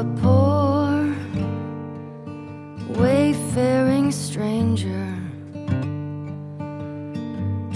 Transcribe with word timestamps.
A 0.00 0.04
poor, 0.22 1.14
wayfaring 2.98 4.10
stranger 4.10 5.14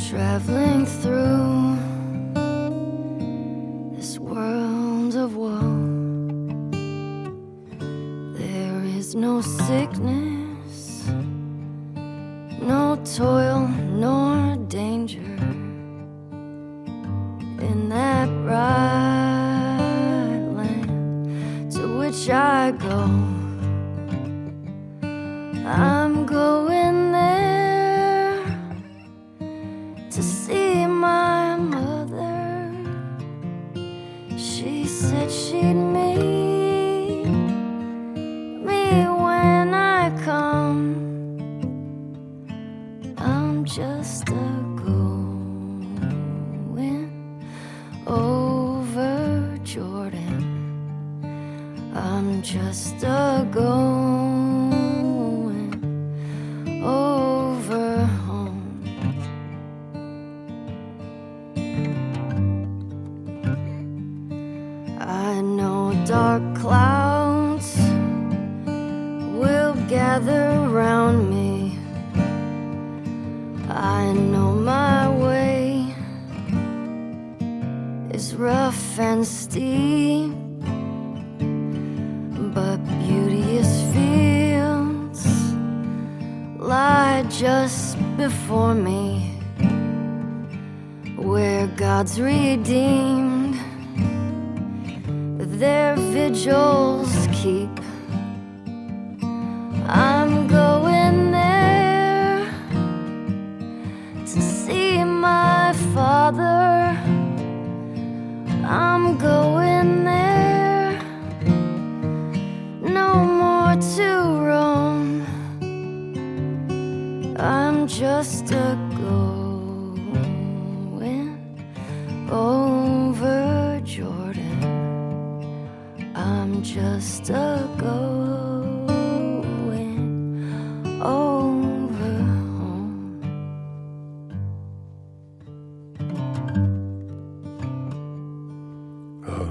traveling 0.09 0.87
through 0.87 1.77
this 3.95 4.19
world 4.19 5.17
of 5.17 5.37
woe. 5.37 5.77
There 8.39 8.83
is 8.97 9.15
no 9.15 9.43
sickness, 9.43 11.07
no 12.63 12.99
toil, 13.05 13.69
nor 13.69 14.57
danger 14.69 15.54
I 22.65 22.71
go. 22.71 22.99
I'm 25.67 26.25
going 26.25 27.13
there 27.13 28.43
to 30.11 30.23
see 30.23 30.84
just 52.45 53.03
a 53.03 53.49
going 53.51 54.05
over 56.85 58.05
home. 58.05 58.85
I 65.01 65.41
know 65.41 65.95
dark 66.05 66.43
clouds 66.57 67.79
will 69.41 69.75
gather 69.89 70.51
around 70.69 71.31
me. 71.31 71.79
I 73.71 74.13
know 74.13 74.53
my 74.53 75.09
way 75.09 75.97
is 78.11 78.35
rough 78.35 78.99
and 78.99 79.27
steep, 79.27 80.44
just 87.39 87.97
before 88.17 88.75
me 88.75 89.31
where 91.17 91.67
God's 91.67 92.21
redeemed 92.21 93.55
their 95.59 95.97
vigils 95.97 97.13
keep. 97.33 97.71
I'm 99.89 100.47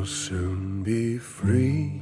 I'll 0.04 0.10
soon 0.10 0.84
be 0.84 1.18
free 1.18 2.02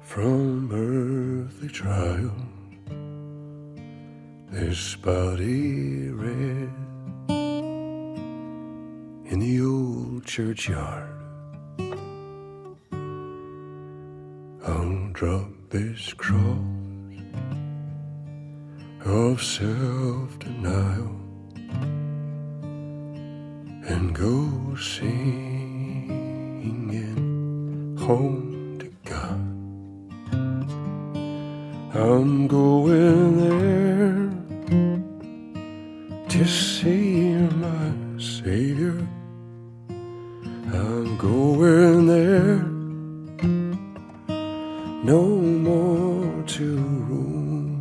from 0.00 0.70
earthly 0.72 1.68
trial. 1.68 2.36
This 4.52 4.94
body 4.94 6.10
red 6.10 6.70
in 9.26 9.38
the 9.40 9.60
old 9.60 10.24
churchyard. 10.24 11.10
I'll 14.68 15.08
drop 15.14 15.50
this 15.70 16.12
cross 16.12 16.60
of 19.04 19.42
self 19.42 20.38
denial 20.38 21.10
and 23.90 24.14
go 24.14 24.76
singing 24.76 25.67
home 28.08 28.78
to 28.78 28.88
God. 29.04 29.40
I'm 31.94 32.46
going 32.48 33.36
there 33.44 34.30
to 36.26 36.44
see 36.46 37.32
my 37.64 37.92
Savior. 38.18 38.96
I'm 40.72 41.18
going 41.18 42.06
there, 42.06 42.64
no 45.04 45.22
more 45.68 46.42
to 46.56 46.76
roam. 47.08 47.76